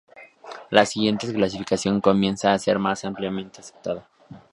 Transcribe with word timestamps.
La 0.71 0.83
siguiente 0.87 1.31
clasificación 1.31 2.01
comienza 2.01 2.51
a 2.53 2.57
ser 2.57 2.79
más 2.79 3.05
ampliamente 3.05 3.59
aceptada. 3.61 4.09